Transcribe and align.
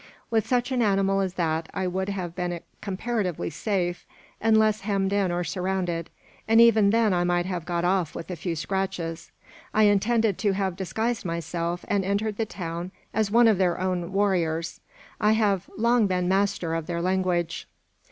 With 0.31 0.47
such 0.47 0.71
an 0.71 0.81
animal 0.81 1.19
as 1.21 1.35
that, 1.35 1.69
I 1.75 1.85
would 1.85 2.09
have 2.09 2.33
been 2.35 2.59
comparatively 2.81 3.51
safe, 3.51 4.07
unless 4.41 4.81
hemmed 4.81 5.13
in 5.13 5.31
or 5.31 5.43
surrounded, 5.43 6.09
and 6.47 6.59
even 6.59 6.89
then 6.89 7.13
I 7.13 7.23
might 7.23 7.45
have 7.45 7.67
got 7.67 7.85
off 7.85 8.15
with 8.15 8.31
a 8.31 8.35
few 8.35 8.55
scratches, 8.55 9.31
I 9.75 9.83
intended 9.83 10.39
to 10.39 10.53
have 10.53 10.75
disguised 10.75 11.23
myself, 11.23 11.85
and 11.87 12.03
entered 12.03 12.37
the 12.37 12.47
town 12.47 12.89
as 13.13 13.29
one 13.29 13.47
of 13.47 13.59
their 13.59 13.79
own 13.79 14.11
warriors. 14.11 14.79
I 15.19 15.33
have 15.33 15.69
long 15.77 16.07
been 16.07 16.27
master 16.27 16.73
of 16.73 16.87
their 16.87 16.99
language." 17.03 17.67